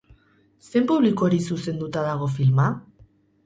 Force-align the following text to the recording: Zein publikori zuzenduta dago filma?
Zein 0.69 0.87
publikori 0.93 1.39
zuzenduta 1.51 2.07
dago 2.11 2.33
filma? 2.41 2.69